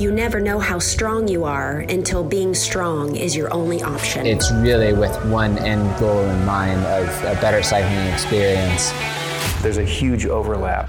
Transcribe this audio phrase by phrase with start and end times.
[0.00, 4.24] You never know how strong you are until being strong is your only option.
[4.24, 8.92] It's really with one end goal in mind of a better cycling experience.
[9.60, 10.88] There's a huge overlap.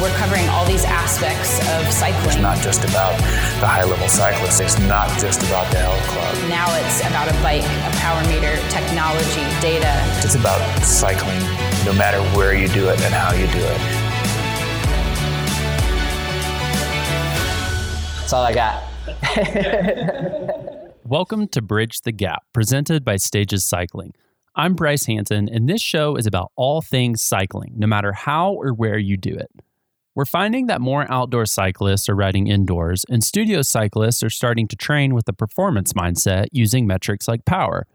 [0.00, 2.26] We're covering all these aspects of cycling.
[2.26, 3.18] It's not just about
[3.58, 6.48] the high level cyclist, it's not just about the health club.
[6.48, 9.90] Now it's about a bike, a power meter, technology, data.
[10.22, 11.40] It's about cycling
[11.84, 14.03] no matter where you do it and how you do it.
[18.34, 18.82] All I got.
[21.04, 24.12] Welcome to Bridge the Gap, presented by Stages Cycling.
[24.56, 28.74] I'm Bryce Hanson, and this show is about all things cycling, no matter how or
[28.74, 29.52] where you do it.
[30.16, 34.76] We're finding that more outdoor cyclists are riding indoors, and studio cyclists are starting to
[34.76, 37.86] train with a performance mindset using metrics like power.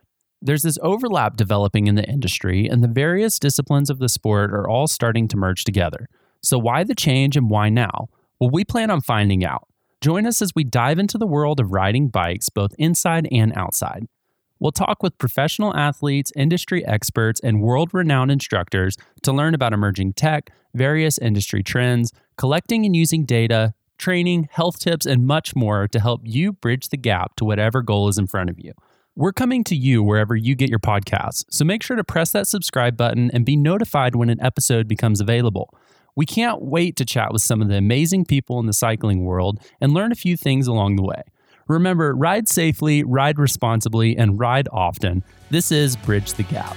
[0.42, 4.70] There's this overlap developing in the industry, and the various disciplines of the sport are
[4.70, 6.08] all starting to merge together.
[6.42, 8.08] So, why the change and why now?
[8.40, 9.69] Well, we plan on finding out.
[10.02, 14.08] Join us as we dive into the world of riding bikes, both inside and outside.
[14.58, 20.14] We'll talk with professional athletes, industry experts, and world renowned instructors to learn about emerging
[20.14, 26.00] tech, various industry trends, collecting and using data, training, health tips, and much more to
[26.00, 28.72] help you bridge the gap to whatever goal is in front of you.
[29.18, 32.48] We're coming to you wherever you get your podcasts, so make sure to press that
[32.48, 35.74] subscribe button and be notified when an episode becomes available.
[36.20, 39.58] We can't wait to chat with some of the amazing people in the cycling world
[39.80, 41.22] and learn a few things along the way.
[41.70, 45.24] Remember, ride safely, ride responsibly, and ride often.
[45.50, 46.76] This is Bridge the Gap.